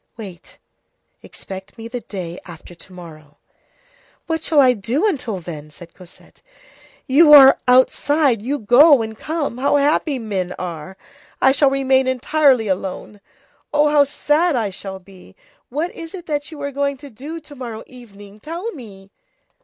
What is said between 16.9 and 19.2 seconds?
to do to morrow evening? tell me."